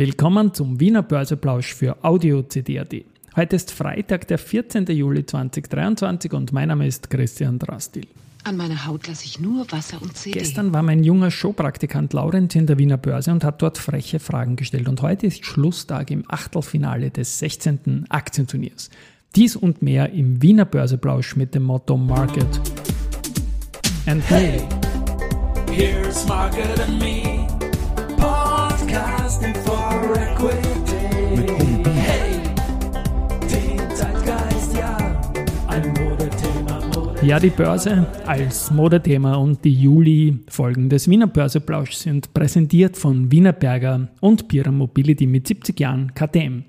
Willkommen 0.00 0.54
zum 0.54 0.78
Wiener 0.78 1.02
Börseplausch 1.02 1.74
für 1.74 2.04
Audio 2.04 2.42
CD.at. 2.42 2.94
Heute 3.34 3.56
ist 3.56 3.72
Freitag, 3.72 4.28
der 4.28 4.38
14. 4.38 4.86
Juli 4.86 5.26
2023 5.26 6.34
und 6.34 6.52
mein 6.52 6.68
Name 6.68 6.86
ist 6.86 7.10
Christian 7.10 7.58
Drastil. 7.58 8.06
An 8.44 8.56
meiner 8.56 8.86
Haut 8.86 9.08
lasse 9.08 9.24
ich 9.24 9.40
nur 9.40 9.66
Wasser 9.72 10.00
und 10.00 10.16
CD. 10.16 10.38
Gestern 10.38 10.72
war 10.72 10.84
mein 10.84 11.02
junger 11.02 11.32
Showpraktikant 11.32 12.12
Laurenz 12.12 12.54
in 12.54 12.68
der 12.68 12.78
Wiener 12.78 12.96
Börse 12.96 13.32
und 13.32 13.42
hat 13.42 13.60
dort 13.60 13.76
freche 13.76 14.20
Fragen 14.20 14.54
gestellt. 14.54 14.88
Und 14.88 15.02
heute 15.02 15.26
ist 15.26 15.44
Schlusstag 15.44 16.12
im 16.12 16.22
Achtelfinale 16.28 17.10
des 17.10 17.40
16. 17.40 18.06
Aktienturniers. 18.08 18.90
Dies 19.34 19.56
und 19.56 19.82
mehr 19.82 20.12
im 20.12 20.40
Wiener 20.40 20.64
Börseplausch 20.64 21.34
mit 21.34 21.56
dem 21.56 21.64
Motto 21.64 21.96
Market 21.96 22.46
and 24.06 24.22
Me. 24.30 24.62
Here's 25.72 26.24
Market 26.28 26.78
and 26.86 27.00
Me. 27.00 27.48
Podcasting 28.16 29.57
Ja, 37.28 37.38
die 37.38 37.50
Börse 37.50 38.06
als 38.24 38.70
Modethema 38.70 39.34
und 39.34 39.62
die 39.62 39.74
Juli-Folgen 39.74 40.88
des 40.88 41.10
Wiener 41.10 41.26
Börseplausch 41.26 41.92
sind 41.92 42.32
präsentiert 42.32 42.96
von 42.96 43.30
Wienerberger 43.30 44.08
und 44.20 44.48
Pira 44.48 44.72
Mobility 44.72 45.26
mit 45.26 45.46
70 45.46 45.78
Jahren 45.78 46.14
KTM. 46.14 46.64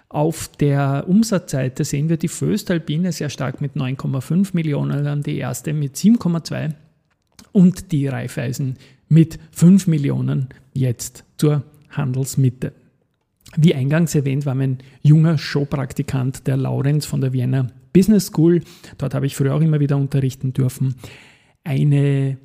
Auf 0.09 0.49
der 0.49 1.05
Umsatzseite 1.09 1.85
sehen 1.85 2.11
wir 2.11 2.19
die 2.19 2.29
Föstalpine 2.29 3.13
sehr 3.13 3.31
stark 3.31 3.63
mit 3.63 3.77
9,5 3.77 4.51
Millionen, 4.53 5.05
dann 5.05 5.23
die 5.23 5.39
erste 5.39 5.73
mit 5.73 5.97
7,2 5.97 6.75
und 7.53 7.93
die 7.93 8.09
Raiffeisen 8.09 8.77
mit 9.09 9.39
5 9.53 9.87
Millionen 9.87 10.49
jetzt 10.75 11.25
zur 11.39 11.63
Handelsmitte. 11.91 12.73
Wie 13.57 13.75
eingangs 13.75 14.15
erwähnt, 14.15 14.47
war 14.47 14.55
mein 14.55 14.79
junger 15.03 15.37
Showpraktikant, 15.37 16.47
der 16.47 16.57
Laurenz 16.57 17.05
von 17.05 17.21
der 17.21 17.33
Vienna 17.33 17.67
Business 17.93 18.27
School. 18.27 18.63
Dort 18.99 19.15
habe 19.15 19.27
ich 19.27 19.37
früher 19.37 19.55
auch 19.55 19.61
immer 19.61 19.81
wieder 19.81 19.97
unterrichten 19.97 20.53
dürfen. 20.53 20.95
Eine 21.65 22.39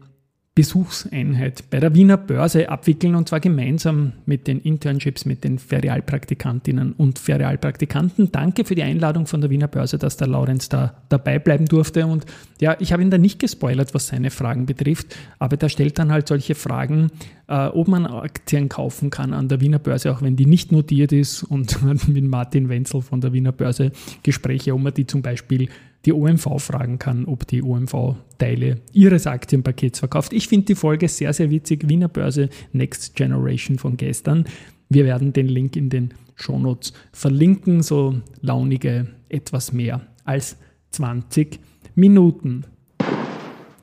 Besuchseinheit 0.58 1.70
bei 1.70 1.80
der 1.80 1.94
Wiener 1.94 2.18
Börse 2.18 2.68
abwickeln 2.68 3.14
und 3.14 3.30
zwar 3.30 3.40
gemeinsam 3.40 4.14
mit 4.26 4.48
den 4.48 4.60
Internships, 4.60 5.24
mit 5.24 5.44
den 5.44 5.60
Ferialpraktikantinnen 5.60 6.94
und 6.94 7.20
Ferialpraktikanten. 7.20 8.32
Danke 8.32 8.66
für 8.66 8.74
die 8.74 8.82
Einladung 8.82 9.28
von 9.28 9.40
der 9.40 9.52
Wiener 9.52 9.68
Börse, 9.68 10.00
dass 10.00 10.18
der 10.18 10.26
Laurenz 10.26 10.68
da 10.68 10.96
dabei 11.10 11.38
bleiben 11.38 11.68
durfte. 11.68 12.08
Und 12.08 12.26
ja, 12.60 12.76
ich 12.80 12.92
habe 12.92 13.04
ihn 13.04 13.12
da 13.12 13.20
nicht 13.20 13.38
gespoilert, 13.38 13.94
was 13.94 14.08
seine 14.08 14.32
Fragen 14.32 14.66
betrifft, 14.66 15.16
aber 15.38 15.58
der 15.58 15.70
stellt 15.70 16.00
dann 16.00 16.12
halt 16.12 16.28
solche 16.28 16.56
Fragen, 16.56 17.12
äh, 17.48 17.68
ob 17.68 17.88
man 17.88 18.08
Aktien 18.08 18.68
kaufen 18.68 19.12
kann 19.12 19.34
an 19.34 19.50
der 19.50 19.62
Wiener 19.62 19.78
Börse, 19.78 20.12
auch 20.12 20.24
wenn 20.24 20.36
die 20.36 20.48
nicht 20.48 20.72
notiert 20.72 21.12
ist. 21.12 21.44
Und 21.44 21.84
mit 22.08 22.24
Martin 22.24 22.68
Wenzel 22.68 23.04
von 23.04 23.22
der 23.22 23.32
Wiener 23.32 23.52
Börse 23.52 23.92
Gespräche, 24.24 24.74
ob 24.74 24.82
man 24.82 24.96
die 24.96 25.06
zum 25.06 25.22
Beispiel 25.22 25.70
die 26.06 26.14
OMV 26.14 26.60
fragen 26.60 27.00
kann, 27.00 27.26
ob 27.26 27.48
die 27.48 27.62
OMV 27.62 28.16
Teile 28.38 28.82
ihres 28.94 29.28
Aktienpakets 29.28 30.00
verkauft. 30.00 30.32
Ich 30.34 30.48
finde 30.48 30.68
die 30.68 30.76
Folge 30.76 31.08
sehr, 31.08 31.34
sehr 31.34 31.50
witzig. 31.50 31.90
Wiener 31.90 32.08
Börse 32.08 32.50
Next 32.72 33.16
Generation 33.16 33.78
von 33.78 33.98
gestern. 33.98 34.46
Wir 34.90 35.06
werden 35.06 35.34
den 35.34 35.48
Link 35.48 35.76
in 35.76 35.90
den 35.90 36.14
Shownotes 36.36 36.94
verlinken, 37.12 37.82
so 37.82 38.22
launige 38.42 39.08
etwas 39.28 39.74
mehr 39.74 40.02
als 40.24 40.58
20 40.92 41.60
Minuten. 41.96 42.64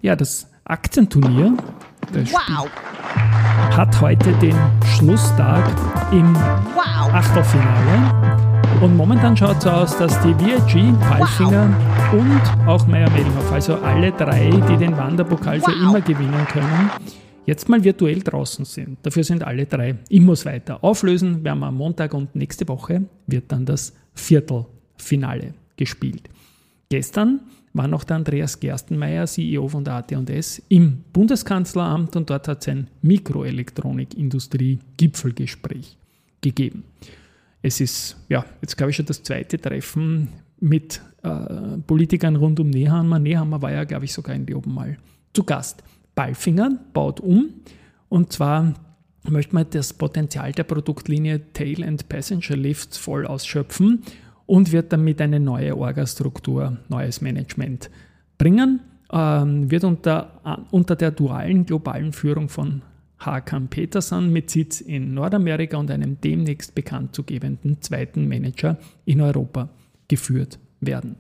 Ja, 0.01 0.17
das 0.17 0.51
Aktienturnier 0.65 1.57
das 2.13 2.33
wow. 2.33 2.69
hat 3.77 4.01
heute 4.01 4.33
den 4.35 4.57
Schlusstag 4.97 5.65
im 6.13 6.35
wow. 6.35 7.13
Achtelfinale. 7.13 8.54
Und 8.81 8.97
momentan 8.97 9.37
schaut 9.37 9.59
es 9.59 9.65
so 9.65 9.71
aus, 9.71 9.99
dass 9.99 10.21
die 10.23 10.35
VIG, 10.39 10.99
Palfinger 11.01 11.69
wow. 12.11 12.21
und 12.21 12.69
auch 12.69 12.87
Meyer 12.87 13.11
Mellenhof, 13.11 13.53
also 13.53 13.75
alle 13.77 14.13
drei, 14.13 14.51
die 14.51 14.77
den 14.77 14.97
Wanderpokal 14.97 15.61
wow. 15.61 15.67
für 15.67 15.73
immer 15.79 16.01
gewinnen 16.01 16.47
können, 16.49 16.91
jetzt 17.47 17.69
mal 17.69 17.83
virtuell 17.83 18.21
draußen 18.21 18.65
sind. 18.65 18.99
Dafür 19.03 19.25
sind 19.25 19.43
alle 19.45 19.67
drei. 19.67 19.97
Ich 20.09 20.21
muss 20.21 20.45
weiter 20.45 20.85
auflösen, 20.85 21.43
werden 21.45 21.61
wir 21.61 21.67
am 21.67 21.77
Montag 21.77 22.15
und 22.15 22.35
nächste 22.35 22.67
Woche 22.69 23.05
wird 23.27 23.53
dann 23.53 23.65
das 23.65 23.95
Viertelfinale 24.15 25.55
gespielt. 25.77 26.29
Gestern 26.91 27.41
war 27.73 27.87
noch 27.89 28.05
der 28.05 28.17
Andreas 28.17 28.61
Gerstenmeier, 28.61 29.27
CEO 29.27 29.67
von 29.69 29.85
der 29.85 29.95
AT&S, 29.95 30.63
im 30.69 31.03
Bundeskanzleramt 31.13 32.15
und 32.17 32.29
dort 32.31 32.49
hat 32.49 32.63
es 32.63 32.69
ein 32.69 32.89
Mikroelektronikindustrie-Gipfelgespräch 33.03 35.97
gegeben. 36.41 36.85
Es 37.65 37.81
ist, 37.81 38.19
ja, 38.29 38.45
jetzt 38.61 38.77
glaube 38.77 38.91
ich 38.91 38.97
schon 38.97 39.07
das 39.07 39.23
zweite 39.23 39.59
Treffen 39.59 40.29
mit 40.61 41.01
äh, 41.23 41.79
Politikern 41.87 42.37
rund 42.37 42.61
um 42.61 42.69
Nehammer. 42.69 43.19
Nehammer 43.19 43.63
war 43.63 43.73
ja, 43.73 43.85
glaube 43.85 44.05
ich, 44.05 44.13
sogar 44.13 44.37
in 44.37 44.47
Leoben 44.47 44.75
mal 44.75 44.99
zu 45.33 45.45
Gast. 45.45 45.83
Ballfinger 46.15 46.79
baut 46.93 47.21
um 47.21 47.55
und 48.11 48.35
zwar 48.35 48.75
möchte 49.27 49.55
man 49.55 49.65
das 49.71 49.95
Potenzial 49.95 50.53
der 50.53 50.65
Produktlinie 50.65 51.41
Tail 51.55 51.83
and 51.83 52.07
Passenger 52.07 52.55
Lifts 52.55 52.99
voll 52.99 53.27
ausschöpfen 53.27 54.03
und 54.45 54.71
wird 54.71 54.93
damit 54.93 55.23
eine 55.23 55.41
neue 55.41 55.75
Orgastruktur, 55.75 56.77
neues 56.91 57.23
Management 57.23 57.89
bringen. 58.37 58.81
Ähm, 59.11 59.71
wird 59.71 59.85
unter, 59.85 60.67
unter 60.71 60.97
der 60.97 61.13
dualen 61.13 61.65
globalen 61.65 62.13
Führung 62.13 62.51
von 62.51 62.83
Hakan 63.19 63.69
Peterson 63.69 64.33
mit 64.33 64.51
Sitz 64.51 64.81
in 64.81 65.15
Nordamerika 65.15 65.77
und 65.77 65.91
einem 65.91 66.21
demnächst 66.21 66.75
bekannt 66.75 67.15
zu 67.15 67.23
zweiten 67.81 68.29
Manager 68.29 68.79
in 69.05 69.21
Europa 69.21 69.69
geführt 70.09 70.59
werden. 70.81 71.15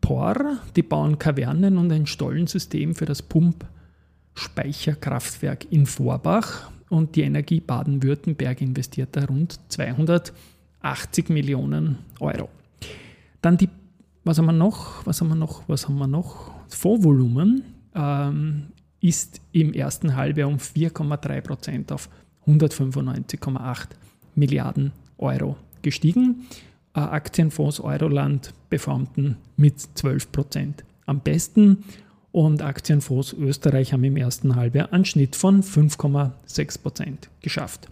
POR, 0.00 0.58
die 0.76 0.82
bauen 0.82 1.18
Kavernen 1.18 1.76
und 1.76 1.90
ein 1.92 2.06
Stollensystem 2.06 2.94
für 2.94 3.04
das 3.04 3.20
Pumpspeicherkraftwerk 3.22 5.66
in 5.70 5.86
Vorbach 5.86 6.70
und 6.88 7.16
die 7.16 7.22
Energie 7.22 7.58
Baden-Württemberg 7.60 8.62
investiert 8.62 9.10
da 9.12 9.24
rund 9.24 9.58
280 9.68 11.28
Millionen 11.28 11.98
Euro. 12.20 12.48
Dann 13.42 13.56
die, 13.56 13.68
was 14.24 14.38
haben 14.38 14.46
wir 14.46 14.52
noch? 14.52 15.04
Was 15.06 15.20
haben 15.20 15.28
wir 15.28 15.34
noch? 15.34 15.68
Was 15.68 15.86
haben 15.86 15.98
wir 15.98 16.06
noch? 16.06 16.52
Fondsvolumen 16.68 17.64
ähm, 17.94 18.68
ist 19.00 19.40
im 19.52 19.72
ersten 19.72 20.16
Halbjahr 20.16 20.48
um 20.48 20.56
4,3 20.56 21.40
Prozent 21.40 21.92
auf 21.92 22.08
195,8 22.46 23.88
Milliarden 24.34 24.92
Euro 25.18 25.56
gestiegen. 25.82 26.46
Aktienfonds 26.92 27.80
Euroland 27.80 28.52
performten 28.70 29.36
mit 29.56 29.78
12 29.80 30.32
Prozent 30.32 30.84
am 31.06 31.20
besten 31.20 31.84
und 32.32 32.62
Aktienfonds 32.62 33.32
Österreich 33.32 33.92
haben 33.92 34.04
im 34.04 34.16
ersten 34.16 34.56
Halbjahr 34.56 34.92
einen 34.92 35.04
Schnitt 35.04 35.36
von 35.36 35.62
5,6 35.62 36.82
Prozent 36.82 37.30
geschafft. 37.40 37.88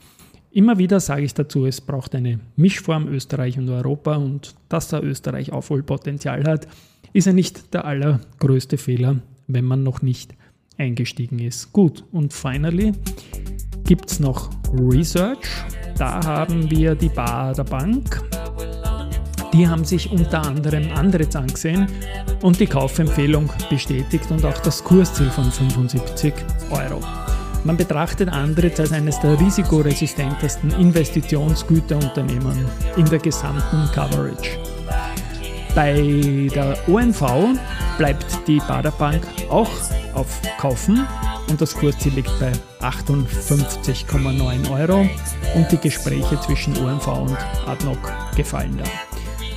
Immer 0.50 0.78
wieder 0.78 1.00
sage 1.00 1.22
ich 1.22 1.34
dazu, 1.34 1.66
es 1.66 1.80
braucht 1.80 2.14
eine 2.14 2.40
Mischform 2.56 3.08
Österreich 3.08 3.58
und 3.58 3.68
Europa 3.68 4.16
und 4.16 4.54
dass 4.68 4.88
da 4.88 5.00
Österreich 5.00 5.52
Aufholpotenzial 5.52 6.44
hat, 6.44 6.66
ist 7.12 7.26
ja 7.26 7.32
nicht 7.32 7.74
der 7.74 7.84
allergrößte 7.84 8.78
Fehler, 8.78 9.20
wenn 9.46 9.64
man 9.64 9.82
noch 9.82 10.02
nicht 10.02 10.34
eingestiegen 10.78 11.38
ist. 11.38 11.72
Gut, 11.72 12.04
und 12.12 12.32
finally 12.32 12.92
gibt 13.84 14.10
es 14.10 14.20
noch 14.20 14.50
Research. 14.72 15.46
Da 15.96 16.24
haben 16.24 16.70
wir 16.70 16.94
die 16.94 17.08
Bader 17.08 17.64
Bank. 17.64 18.22
Die 19.52 19.66
haben 19.66 19.84
sich 19.84 20.10
unter 20.10 20.42
anderem 20.42 20.90
Andretz 20.92 21.34
angesehen 21.36 21.86
und 22.42 22.60
die 22.60 22.66
Kaufempfehlung 22.66 23.50
bestätigt 23.70 24.30
und 24.30 24.44
auch 24.44 24.58
das 24.58 24.84
Kursziel 24.84 25.30
von 25.30 25.50
75 25.50 26.34
Euro. 26.70 27.00
Man 27.64 27.76
betrachtet 27.76 28.28
Andritz 28.28 28.78
als 28.78 28.92
eines 28.92 29.18
der 29.20 29.40
risikoresistentesten 29.40 30.70
Investitionsgüterunternehmen 30.72 32.64
in 32.96 33.06
der 33.06 33.18
gesamten 33.18 33.88
Coverage. 33.92 34.58
Bei 35.74 36.48
der 36.54 36.76
OMV 36.88 37.58
bleibt 37.98 38.26
die 38.46 38.58
Baderbank 38.58 39.26
auch 39.50 39.70
auf 40.16 40.40
Kaufen 40.58 41.06
und 41.48 41.60
das 41.60 41.74
Kursziel 41.74 42.14
liegt 42.14 42.32
bei 42.40 42.52
58,9 42.80 44.70
Euro 44.70 45.08
und 45.54 45.70
die 45.70 45.78
Gespräche 45.78 46.40
zwischen 46.40 46.76
OMV 46.76 47.06
und 47.06 47.36
ADNOC 47.66 48.12
gefallen 48.36 48.78
da. 48.78 48.84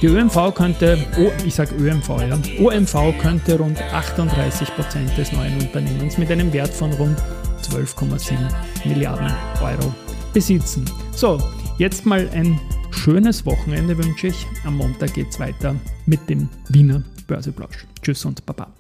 Die 0.02 0.08
ÖMV 0.08 0.54
könnte, 0.56 0.98
oh, 1.18 1.30
ich 1.46 1.56
sage 1.56 1.76
ÖMV, 1.76 2.10
ja, 2.22 2.40
OMV 2.60 3.18
könnte 3.20 3.58
rund 3.58 3.82
38 3.82 4.74
Prozent 4.76 5.18
des 5.18 5.34
neuen 5.34 5.60
Unternehmens 5.60 6.18
mit 6.18 6.32
einem 6.32 6.54
Wert 6.54 6.74
von 6.74 6.94
rund 6.94 7.22
12,7 7.64 8.38
Milliarden 8.86 9.30
Euro 9.62 9.94
besitzen. 10.34 10.86
So, 11.12 11.42
jetzt 11.78 12.06
mal 12.06 12.30
ein 12.34 12.60
schönes 12.92 13.46
Wochenende 13.46 13.98
wünsche 13.98 14.28
ich. 14.28 14.48
Am 14.64 14.78
Montag 14.78 15.14
geht 15.14 15.30
es 15.30 15.40
weiter 15.40 15.76
mit 16.06 16.30
dem 16.30 16.48
Wiener 16.70 17.04
Börseplausch. 17.28 17.86
Tschüss 18.02 18.24
und 18.24 18.46
Baba. 18.46 18.79